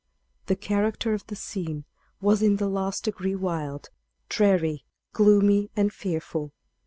The 0.47 0.55
character 0.55 1.13
of 1.13 1.27
the 1.27 1.35
scene 1.35 1.85
was 2.21 2.41
in 2.41 2.55
the 2.55 2.67
last 2.67 3.03
degree 3.03 3.35
wild, 3.35 3.91
dreary, 4.29 4.83
gloomy 5.13 5.69
and 5.75 5.93
fearful. 5.93 6.53